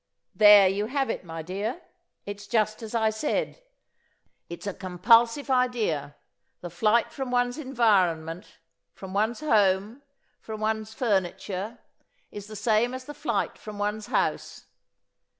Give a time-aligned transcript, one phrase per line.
[0.33, 1.79] "There you have it, my dear.
[2.25, 3.61] It's just as I said:
[4.49, 6.15] It's a compulsive idea.
[6.61, 8.57] The flight from one's environment,
[8.95, 10.01] from one's home,
[10.39, 11.77] from one's furniture,
[12.31, 14.65] is the same as the flight from one's house.